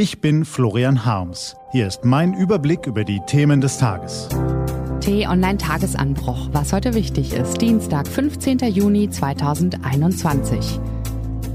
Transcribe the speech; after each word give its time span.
Ich 0.00 0.20
bin 0.20 0.44
Florian 0.44 1.04
Harms. 1.04 1.56
Hier 1.72 1.88
ist 1.88 2.04
mein 2.04 2.32
Überblick 2.32 2.86
über 2.86 3.02
die 3.02 3.18
Themen 3.26 3.60
des 3.60 3.78
Tages. 3.78 4.28
T-Online-Tagesanbruch, 5.00 6.50
was 6.52 6.72
heute 6.72 6.94
wichtig 6.94 7.32
ist. 7.32 7.60
Dienstag, 7.60 8.06
15. 8.06 8.58
Juni 8.58 9.10
2021. 9.10 10.78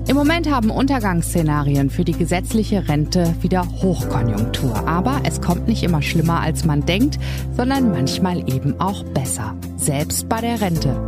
Im 0.09 0.17
Moment 0.17 0.51
haben 0.51 0.71
Untergangsszenarien 0.71 1.89
für 1.89 2.03
die 2.03 2.11
gesetzliche 2.11 2.89
Rente 2.89 3.33
wieder 3.39 3.65
Hochkonjunktur. 3.81 4.89
Aber 4.89 5.21
es 5.23 5.39
kommt 5.39 5.70
nicht 5.70 5.84
immer 5.84 6.02
schlimmer, 6.02 6.41
als 6.41 6.66
man 6.66 6.86
denkt, 6.86 7.20
sondern 7.55 7.91
manchmal 7.91 8.39
eben 8.54 8.78
auch 8.82 9.05
besser. 9.05 9.55
Selbst 9.78 10.28
bei 10.28 10.41
der 10.41 10.60
Rente. 10.60 11.00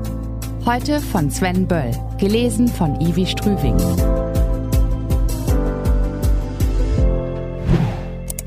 Heute 0.65 1.01
von 1.01 1.29
Sven 1.29 1.67
Böll, 1.67 1.91
gelesen 2.17 2.69
von 2.69 3.01
Ivi 3.01 3.25
Strüving. 3.25 3.75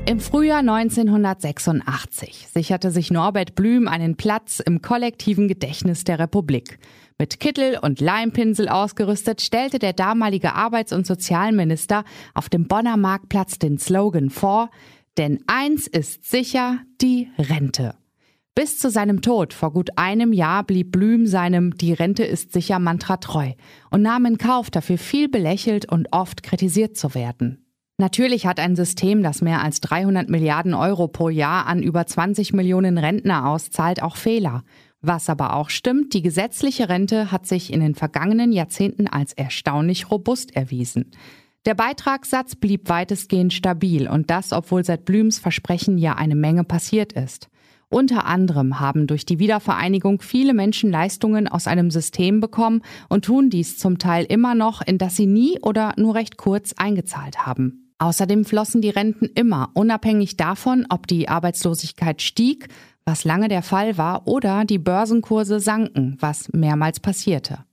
Im 0.09 0.19
Frühjahr 0.19 0.61
1986 0.61 2.47
sicherte 2.51 2.89
sich 2.89 3.11
Norbert 3.11 3.53
Blüm 3.53 3.87
einen 3.87 4.15
Platz 4.15 4.59
im 4.59 4.81
kollektiven 4.81 5.47
Gedächtnis 5.47 6.03
der 6.03 6.17
Republik. 6.17 6.79
Mit 7.19 7.39
Kittel 7.39 7.77
und 7.79 8.01
Leimpinsel 8.01 8.69
ausgerüstet 8.69 9.39
stellte 9.39 9.77
der 9.77 9.93
damalige 9.93 10.55
Arbeits- 10.55 10.93
und 10.93 11.05
Sozialminister 11.05 12.05
auf 12.33 12.49
dem 12.49 12.67
Bonner 12.67 12.97
Marktplatz 12.97 13.59
den 13.59 13.77
Slogan 13.77 14.31
vor, 14.31 14.71
denn 15.19 15.43
eins 15.45 15.85
ist 15.85 16.27
sicher, 16.27 16.79
die 17.01 17.29
Rente. 17.37 17.93
Bis 18.55 18.79
zu 18.79 18.89
seinem 18.89 19.21
Tod 19.21 19.53
vor 19.53 19.71
gut 19.71 19.91
einem 19.95 20.33
Jahr 20.33 20.63
blieb 20.63 20.91
Blüm 20.91 21.27
seinem 21.27 21.77
Die 21.77 21.93
Rente 21.93 22.23
ist 22.23 22.51
sicher 22.51 22.79
Mantra 22.79 23.17
treu 23.17 23.51
und 23.91 24.01
nahm 24.01 24.25
in 24.25 24.39
Kauf, 24.39 24.71
dafür 24.71 24.97
viel 24.97 25.29
belächelt 25.29 25.85
und 25.85 26.07
oft 26.11 26.41
kritisiert 26.41 26.97
zu 26.97 27.13
werden. 27.13 27.68
Natürlich 27.99 28.45
hat 28.45 28.61
ein 28.61 28.77
System, 28.77 29.23
das 29.23 29.41
mehr 29.41 29.61
als 29.61 29.81
300 29.81 30.29
Milliarden 30.29 30.73
Euro 30.73 31.09
pro 31.09 31.27
Jahr 31.27 31.67
an 31.67 31.83
über 31.83 32.07
20 32.07 32.53
Millionen 32.53 32.97
Rentner 32.97 33.45
auszahlt, 33.45 34.01
auch 34.01 34.15
Fehler. 34.15 34.63
Was 35.01 35.29
aber 35.29 35.53
auch 35.53 35.69
stimmt, 35.69 36.13
die 36.13 36.21
gesetzliche 36.21 36.87
Rente 36.87 37.29
hat 37.29 37.45
sich 37.45 37.73
in 37.73 37.81
den 37.81 37.95
vergangenen 37.95 38.53
Jahrzehnten 38.53 39.07
als 39.07 39.33
erstaunlich 39.33 40.09
robust 40.09 40.55
erwiesen. 40.55 41.11
Der 41.65 41.73
Beitragssatz 41.75 42.55
blieb 42.55 42.87
weitestgehend 42.87 43.51
stabil 43.51 44.07
und 44.07 44.29
das, 44.29 44.53
obwohl 44.53 44.85
seit 44.85 45.03
Blüms 45.03 45.37
Versprechen 45.37 45.97
ja 45.97 46.15
eine 46.15 46.35
Menge 46.35 46.63
passiert 46.63 47.11
ist. 47.11 47.49
Unter 47.89 48.25
anderem 48.25 48.79
haben 48.79 49.07
durch 49.07 49.25
die 49.25 49.39
Wiedervereinigung 49.39 50.21
viele 50.21 50.53
Menschen 50.53 50.89
Leistungen 50.89 51.49
aus 51.49 51.67
einem 51.67 51.91
System 51.91 52.39
bekommen 52.39 52.81
und 53.09 53.25
tun 53.25 53.49
dies 53.49 53.77
zum 53.77 53.97
Teil 53.97 54.23
immer 54.23 54.55
noch, 54.55 54.81
in 54.81 54.97
das 54.97 55.17
sie 55.17 55.25
nie 55.25 55.59
oder 55.59 55.95
nur 55.97 56.15
recht 56.15 56.37
kurz 56.37 56.71
eingezahlt 56.77 57.45
haben. 57.45 57.88
Außerdem 57.99 58.45
flossen 58.45 58.81
die 58.81 58.89
Renten 58.89 59.25
immer, 59.35 59.71
unabhängig 59.73 60.37
davon, 60.37 60.85
ob 60.89 61.05
die 61.05 61.27
Arbeitslosigkeit 61.27 62.21
stieg, 62.21 62.69
was 63.03 63.25
lange 63.25 63.49
der 63.49 63.61
Fall 63.61 63.97
war, 63.97 64.25
oder 64.25 64.63
die 64.63 64.79
Börsenkurse 64.79 65.59
sanken, 65.59 66.15
was 66.19 66.51
mehrmals 66.53 67.01
passierte. 67.01 67.65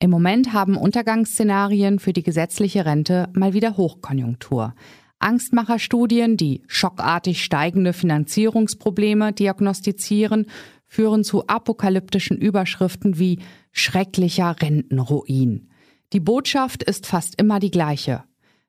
Im 0.00 0.10
Moment 0.10 0.52
haben 0.52 0.76
Untergangsszenarien 0.76 1.98
für 1.98 2.12
die 2.12 2.22
gesetzliche 2.22 2.84
Rente 2.84 3.30
mal 3.32 3.54
wieder 3.54 3.78
Hochkonjunktur. 3.78 4.74
Angstmacherstudien, 5.18 6.36
die 6.36 6.62
schockartig 6.66 7.42
steigende 7.42 7.94
Finanzierungsprobleme 7.94 9.32
diagnostizieren, 9.32 10.46
führen 10.86 11.24
zu 11.24 11.46
apokalyptischen 11.46 12.36
Überschriften 12.36 13.18
wie 13.18 13.38
schrecklicher 13.72 14.60
Rentenruin. 14.60 15.70
Die 16.12 16.20
Botschaft 16.20 16.82
ist 16.82 17.06
fast 17.06 17.40
immer 17.40 17.58
die 17.58 17.70
gleiche. 17.70 18.24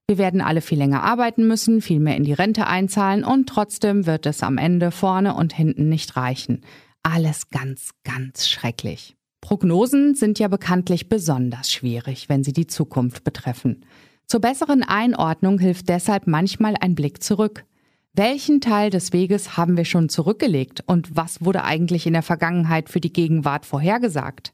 Wir 0.07 0.19
werden 0.19 0.41
alle 0.41 0.61
viel 0.61 0.77
länger 0.77 1.01
arbeiten 1.01 1.47
müssen, 1.47 1.81
viel 1.81 1.99
mehr 1.99 2.15
in 2.15 2.23
die 2.23 2.33
Rente 2.33 2.67
einzahlen 2.67 3.23
und 3.23 3.49
trotzdem 3.49 4.05
wird 4.05 4.27
es 4.27 4.43
am 4.43 4.59
Ende 4.59 4.91
vorne 4.91 5.33
und 5.33 5.51
hinten 5.51 5.89
nicht 5.89 6.15
reichen. 6.15 6.61
Alles 7.01 7.49
ganz, 7.49 7.89
ganz 8.03 8.47
schrecklich. 8.47 9.15
Prognosen 9.41 10.13
sind 10.13 10.37
ja 10.37 10.47
bekanntlich 10.47 11.09
besonders 11.09 11.71
schwierig, 11.71 12.29
wenn 12.29 12.43
sie 12.43 12.53
die 12.53 12.67
Zukunft 12.67 13.23
betreffen. 13.23 13.85
Zur 14.27 14.41
besseren 14.41 14.83
Einordnung 14.83 15.57
hilft 15.59 15.89
deshalb 15.89 16.27
manchmal 16.27 16.75
ein 16.79 16.93
Blick 16.93 17.23
zurück. 17.23 17.65
Welchen 18.13 18.61
Teil 18.61 18.91
des 18.91 19.11
Weges 19.11 19.57
haben 19.57 19.75
wir 19.75 19.85
schon 19.85 20.09
zurückgelegt 20.09 20.83
und 20.85 21.15
was 21.15 21.43
wurde 21.43 21.63
eigentlich 21.63 22.05
in 22.05 22.13
der 22.13 22.23
Vergangenheit 22.23 22.89
für 22.89 23.01
die 23.01 23.13
Gegenwart 23.13 23.65
vorhergesagt? 23.65 24.53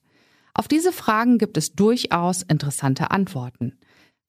Auf 0.53 0.67
diese 0.67 0.91
Fragen 0.91 1.37
gibt 1.37 1.57
es 1.57 1.73
durchaus 1.73 2.41
interessante 2.41 3.11
Antworten. 3.11 3.77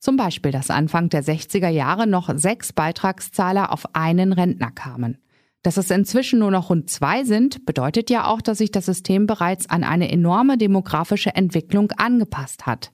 Zum 0.03 0.17
Beispiel, 0.17 0.51
dass 0.51 0.69
Anfang 0.69 1.11
der 1.11 1.23
60er 1.23 1.69
Jahre 1.69 2.09
noch 2.09 2.29
sechs 2.37 2.73
Beitragszahler 2.73 3.73
auf 3.73 3.95
einen 3.95 4.33
Rentner 4.33 4.73
kamen. 4.73 5.19
Dass 5.63 5.77
es 5.77 5.93
inzwischen 5.93 6.41
nur 6.41 6.51
noch 6.51 6.71
rund 6.71 6.91
zwei 6.91 7.23
sind, 7.23 7.65
bedeutet 7.67 8.11
ja 8.11 8.27
auch, 8.27 8.43
dass 8.43 8.59
sich 8.59 8.73
das 8.73 8.87
System 8.87 9.29
bereits 9.29 9.71
an 9.71 9.85
eine 9.85 10.11
enorme 10.11 10.59
demografische 10.59 11.37
Entwicklung 11.37 11.93
angepasst 11.93 12.67
hat. 12.67 12.91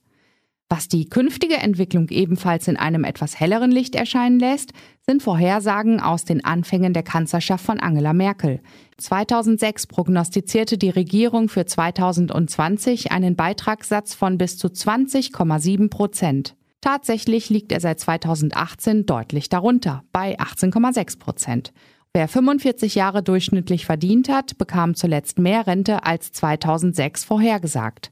Was 0.69 0.87
die 0.87 1.09
künftige 1.09 1.55
Entwicklung 1.55 2.09
ebenfalls 2.09 2.67
in 2.67 2.77
einem 2.77 3.03
etwas 3.03 3.39
helleren 3.39 3.71
Licht 3.71 3.95
erscheinen 3.95 4.39
lässt, 4.39 4.73
sind 5.03 5.23
Vorhersagen 5.23 5.99
aus 5.99 6.25
den 6.25 6.45
Anfängen 6.45 6.93
der 6.93 7.01
Kanzlerschaft 7.01 7.65
von 7.65 7.79
Angela 7.79 8.13
Merkel. 8.13 8.61
2006 8.97 9.87
prognostizierte 9.87 10.77
die 10.77 10.91
Regierung 10.91 11.49
für 11.49 11.65
2020 11.65 13.11
einen 13.11 13.35
Beitragssatz 13.35 14.13
von 14.13 14.37
bis 14.37 14.59
zu 14.59 14.67
20,7 14.67 15.89
Prozent. 15.89 16.55
Tatsächlich 16.81 17.49
liegt 17.49 17.71
er 17.71 17.81
seit 17.81 17.99
2018 17.99 19.05
deutlich 19.05 19.49
darunter, 19.49 20.03
bei 20.13 20.39
18,6 20.39 21.19
Prozent. 21.19 21.73
Wer 22.13 22.27
45 22.27 22.95
Jahre 22.95 23.21
durchschnittlich 23.21 23.85
verdient 23.85 24.29
hat, 24.29 24.57
bekam 24.57 24.95
zuletzt 24.95 25.37
mehr 25.37 25.67
Rente 25.67 26.05
als 26.05 26.31
2006 26.31 27.25
vorhergesagt. 27.25 28.11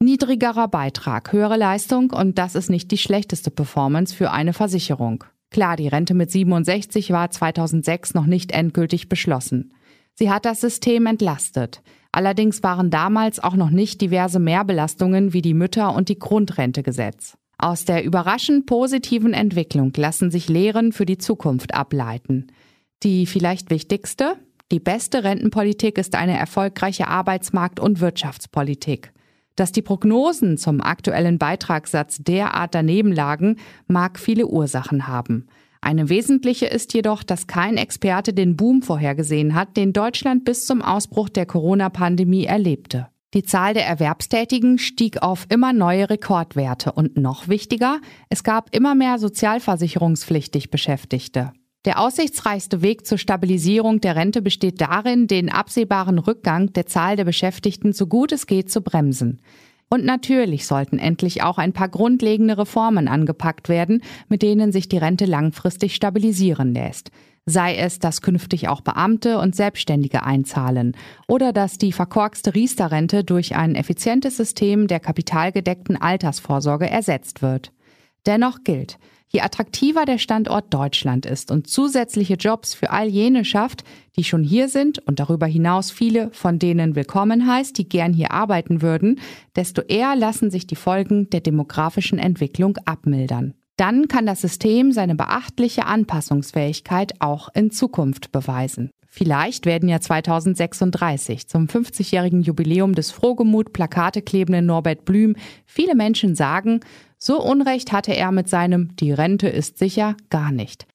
Niedrigerer 0.00 0.68
Beitrag, 0.68 1.32
höhere 1.32 1.56
Leistung 1.56 2.10
und 2.10 2.38
das 2.38 2.54
ist 2.54 2.70
nicht 2.70 2.90
die 2.90 2.98
schlechteste 2.98 3.50
Performance 3.50 4.14
für 4.14 4.30
eine 4.30 4.52
Versicherung. 4.52 5.24
Klar, 5.50 5.76
die 5.76 5.88
Rente 5.88 6.14
mit 6.14 6.30
67 6.30 7.12
war 7.12 7.30
2006 7.30 8.14
noch 8.14 8.26
nicht 8.26 8.52
endgültig 8.52 9.08
beschlossen. 9.08 9.72
Sie 10.14 10.30
hat 10.30 10.44
das 10.44 10.60
System 10.60 11.06
entlastet. 11.06 11.82
Allerdings 12.12 12.62
waren 12.62 12.90
damals 12.90 13.38
auch 13.38 13.54
noch 13.54 13.70
nicht 13.70 14.00
diverse 14.00 14.38
Mehrbelastungen 14.38 15.32
wie 15.32 15.42
die 15.42 15.54
Mütter- 15.54 15.94
und 15.94 16.08
die 16.08 16.18
Grundrente 16.18 16.82
gesetzt. 16.82 17.36
Aus 17.58 17.84
der 17.86 18.04
überraschend 18.04 18.66
positiven 18.66 19.32
Entwicklung 19.32 19.92
lassen 19.96 20.30
sich 20.30 20.48
Lehren 20.48 20.92
für 20.92 21.06
die 21.06 21.18
Zukunft 21.18 21.74
ableiten. 21.74 22.48
Die 23.02 23.26
vielleicht 23.26 23.70
wichtigste? 23.70 24.36
Die 24.72 24.80
beste 24.80 25.24
Rentenpolitik 25.24 25.96
ist 25.96 26.14
eine 26.14 26.36
erfolgreiche 26.36 27.08
Arbeitsmarkt- 27.08 27.80
und 27.80 28.00
Wirtschaftspolitik. 28.00 29.12
Dass 29.54 29.72
die 29.72 29.80
Prognosen 29.80 30.58
zum 30.58 30.82
aktuellen 30.82 31.38
Beitragssatz 31.38 32.18
derart 32.18 32.74
daneben 32.74 33.10
lagen, 33.10 33.56
mag 33.86 34.18
viele 34.18 34.48
Ursachen 34.48 35.06
haben. 35.06 35.46
Eine 35.80 36.08
wesentliche 36.08 36.66
ist 36.66 36.92
jedoch, 36.94 37.22
dass 37.22 37.46
kein 37.46 37.76
Experte 37.76 38.34
den 38.34 38.56
Boom 38.56 38.82
vorhergesehen 38.82 39.54
hat, 39.54 39.76
den 39.76 39.92
Deutschland 39.92 40.44
bis 40.44 40.66
zum 40.66 40.82
Ausbruch 40.82 41.28
der 41.28 41.46
Corona-Pandemie 41.46 42.44
erlebte. 42.44 43.08
Die 43.34 43.42
Zahl 43.42 43.74
der 43.74 43.86
Erwerbstätigen 43.86 44.78
stieg 44.78 45.20
auf 45.20 45.46
immer 45.48 45.72
neue 45.72 46.08
Rekordwerte 46.08 46.92
und 46.92 47.16
noch 47.16 47.48
wichtiger, 47.48 48.00
es 48.28 48.44
gab 48.44 48.74
immer 48.74 48.94
mehr 48.94 49.18
sozialversicherungspflichtig 49.18 50.70
Beschäftigte. 50.70 51.52
Der 51.84 52.00
aussichtsreichste 52.00 52.82
Weg 52.82 53.06
zur 53.06 53.18
Stabilisierung 53.18 54.00
der 54.00 54.16
Rente 54.16 54.42
besteht 54.42 54.80
darin, 54.80 55.26
den 55.26 55.50
absehbaren 55.50 56.18
Rückgang 56.18 56.72
der 56.72 56.86
Zahl 56.86 57.16
der 57.16 57.24
Beschäftigten 57.24 57.92
so 57.92 58.06
gut 58.06 58.32
es 58.32 58.46
geht 58.46 58.70
zu 58.70 58.80
bremsen. 58.80 59.40
Und 59.88 60.04
natürlich 60.04 60.66
sollten 60.66 60.98
endlich 60.98 61.42
auch 61.42 61.58
ein 61.58 61.72
paar 61.72 61.88
grundlegende 61.88 62.58
Reformen 62.58 63.06
angepackt 63.06 63.68
werden, 63.68 64.02
mit 64.28 64.42
denen 64.42 64.72
sich 64.72 64.88
die 64.88 64.98
Rente 64.98 65.26
langfristig 65.26 65.94
stabilisieren 65.94 66.74
lässt 66.74 67.10
sei 67.46 67.76
es, 67.76 68.00
dass 68.00 68.22
künftig 68.22 68.68
auch 68.68 68.80
Beamte 68.80 69.38
und 69.38 69.54
Selbstständige 69.54 70.24
einzahlen 70.24 70.96
oder 71.28 71.52
dass 71.52 71.78
die 71.78 71.92
verkorkste 71.92 72.54
Riester-Rente 72.54 73.22
durch 73.22 73.54
ein 73.54 73.76
effizientes 73.76 74.36
System 74.36 74.88
der 74.88 74.98
kapitalgedeckten 74.98 75.96
Altersvorsorge 75.96 76.90
ersetzt 76.90 77.42
wird. 77.42 77.72
Dennoch 78.26 78.64
gilt, 78.64 78.98
je 79.28 79.42
attraktiver 79.42 80.04
der 80.04 80.18
Standort 80.18 80.74
Deutschland 80.74 81.24
ist 81.24 81.52
und 81.52 81.68
zusätzliche 81.68 82.34
Jobs 82.34 82.74
für 82.74 82.90
all 82.90 83.06
jene 83.06 83.44
schafft, 83.44 83.84
die 84.16 84.24
schon 84.24 84.42
hier 84.42 84.68
sind 84.68 84.98
und 85.06 85.20
darüber 85.20 85.46
hinaus 85.46 85.92
viele, 85.92 86.30
von 86.32 86.58
denen 86.58 86.96
willkommen 86.96 87.46
heißt, 87.46 87.78
die 87.78 87.88
gern 87.88 88.12
hier 88.12 88.32
arbeiten 88.32 88.82
würden, 88.82 89.20
desto 89.54 89.82
eher 89.82 90.16
lassen 90.16 90.50
sich 90.50 90.66
die 90.66 90.74
Folgen 90.74 91.30
der 91.30 91.40
demografischen 91.40 92.18
Entwicklung 92.18 92.76
abmildern. 92.84 93.54
Dann 93.76 94.08
kann 94.08 94.24
das 94.24 94.40
System 94.40 94.92
seine 94.92 95.14
beachtliche 95.14 95.86
Anpassungsfähigkeit 95.86 97.20
auch 97.20 97.50
in 97.54 97.70
Zukunft 97.70 98.32
beweisen. 98.32 98.90
Vielleicht 99.06 99.66
werden 99.66 99.88
ja 99.88 100.00
2036 100.00 101.46
zum 101.46 101.66
50-jährigen 101.66 102.42
Jubiläum 102.42 102.94
des 102.94 103.10
Frohgemut 103.10 103.72
Plakate 103.72 104.22
klebenden 104.22 104.66
Norbert 104.66 105.04
Blüm 105.04 105.36
viele 105.64 105.94
Menschen 105.94 106.34
sagen, 106.34 106.80
so 107.18 107.42
Unrecht 107.42 107.92
hatte 107.92 108.14
er 108.14 108.32
mit 108.32 108.48
seinem 108.48 108.94
Die 108.96 109.12
Rente 109.12 109.48
ist 109.48 109.78
sicher 109.78 110.16
gar 110.28 110.52
nicht. 110.52 110.86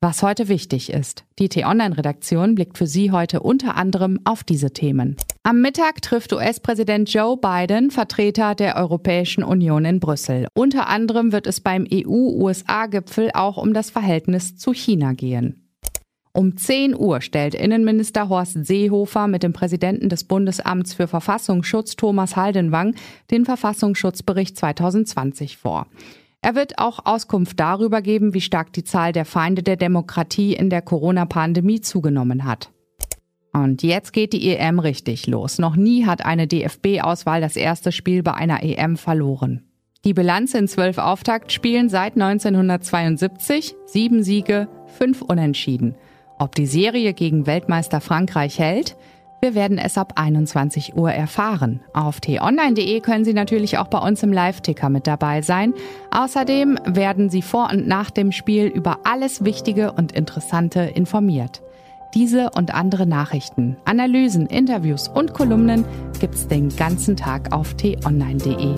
Was 0.00 0.22
heute 0.22 0.46
wichtig 0.46 0.92
ist. 0.92 1.24
Die 1.40 1.48
T-Online-Redaktion 1.48 2.54
blickt 2.54 2.78
für 2.78 2.86
Sie 2.86 3.10
heute 3.10 3.40
unter 3.40 3.76
anderem 3.76 4.20
auf 4.22 4.44
diese 4.44 4.70
Themen. 4.70 5.16
Am 5.42 5.60
Mittag 5.60 6.02
trifft 6.02 6.32
US-Präsident 6.32 7.12
Joe 7.12 7.36
Biden 7.36 7.90
Vertreter 7.90 8.54
der 8.54 8.76
Europäischen 8.76 9.42
Union 9.42 9.84
in 9.84 9.98
Brüssel. 9.98 10.46
Unter 10.54 10.86
anderem 10.86 11.32
wird 11.32 11.48
es 11.48 11.60
beim 11.60 11.84
EU-USA-Gipfel 11.92 13.32
auch 13.34 13.56
um 13.56 13.74
das 13.74 13.90
Verhältnis 13.90 14.56
zu 14.56 14.72
China 14.72 15.14
gehen. 15.14 15.68
Um 16.32 16.56
10 16.56 16.94
Uhr 16.94 17.20
stellt 17.20 17.56
Innenminister 17.56 18.28
Horst 18.28 18.64
Seehofer 18.64 19.26
mit 19.26 19.42
dem 19.42 19.52
Präsidenten 19.52 20.08
des 20.08 20.22
Bundesamts 20.22 20.94
für 20.94 21.08
Verfassungsschutz 21.08 21.96
Thomas 21.96 22.36
Haldenwang 22.36 22.94
den 23.32 23.44
Verfassungsschutzbericht 23.44 24.56
2020 24.56 25.56
vor. 25.56 25.88
Er 26.40 26.54
wird 26.54 26.78
auch 26.78 27.04
Auskunft 27.04 27.58
darüber 27.58 28.00
geben, 28.00 28.32
wie 28.32 28.40
stark 28.40 28.72
die 28.72 28.84
Zahl 28.84 29.12
der 29.12 29.24
Feinde 29.24 29.62
der 29.62 29.76
Demokratie 29.76 30.54
in 30.54 30.70
der 30.70 30.82
Corona-Pandemie 30.82 31.80
zugenommen 31.80 32.44
hat. 32.44 32.70
Und 33.52 33.82
jetzt 33.82 34.12
geht 34.12 34.32
die 34.32 34.48
EM 34.48 34.78
richtig 34.78 35.26
los. 35.26 35.58
Noch 35.58 35.74
nie 35.74 36.06
hat 36.06 36.24
eine 36.24 36.46
DFB-Auswahl 36.46 37.40
das 37.40 37.56
erste 37.56 37.90
Spiel 37.90 38.22
bei 38.22 38.34
einer 38.34 38.62
EM 38.62 38.96
verloren. 38.96 39.64
Die 40.04 40.14
Bilanz 40.14 40.54
in 40.54 40.68
zwölf 40.68 40.98
Auftaktspielen 40.98 41.88
seit 41.88 42.14
1972, 42.14 43.74
sieben 43.86 44.22
Siege, 44.22 44.68
fünf 44.96 45.22
Unentschieden. 45.22 45.96
Ob 46.38 46.54
die 46.54 46.66
Serie 46.66 47.14
gegen 47.14 47.46
Weltmeister 47.46 48.00
Frankreich 48.00 48.60
hält? 48.60 48.96
Wir 49.40 49.54
werden 49.54 49.78
es 49.78 49.96
ab 49.96 50.14
21 50.16 50.96
Uhr 50.96 51.12
erfahren. 51.12 51.80
Auf 51.92 52.20
t-online.de 52.20 53.00
können 53.00 53.24
Sie 53.24 53.34
natürlich 53.34 53.78
auch 53.78 53.86
bei 53.86 53.98
uns 53.98 54.22
im 54.24 54.32
Live-Ticker 54.32 54.88
mit 54.88 55.06
dabei 55.06 55.42
sein. 55.42 55.74
Außerdem 56.10 56.78
werden 56.84 57.30
Sie 57.30 57.42
vor 57.42 57.70
und 57.70 57.86
nach 57.86 58.10
dem 58.10 58.32
Spiel 58.32 58.66
über 58.66 58.98
alles 59.04 59.44
Wichtige 59.44 59.92
und 59.92 60.10
Interessante 60.10 60.80
informiert. 60.80 61.62
Diese 62.14 62.50
und 62.50 62.74
andere 62.74 63.06
Nachrichten, 63.06 63.76
Analysen, 63.84 64.46
Interviews 64.46 65.08
und 65.08 65.34
Kolumnen 65.34 65.84
gibt's 66.18 66.48
den 66.48 66.74
ganzen 66.74 67.16
Tag 67.16 67.52
auf 67.52 67.74
t-online.de. 67.74 68.74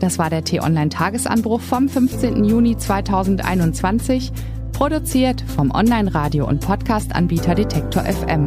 Das 0.00 0.18
war 0.18 0.30
der 0.30 0.42
T-Online 0.42 0.88
Tagesanbruch 0.88 1.60
vom 1.60 1.88
15. 1.88 2.44
Juni 2.44 2.76
2021, 2.76 4.32
produziert 4.72 5.42
vom 5.42 5.70
Online-Radio- 5.70 6.48
und 6.48 6.60
Podcast-Anbieter 6.62 7.54
Detektor 7.54 8.02
FM. 8.02 8.46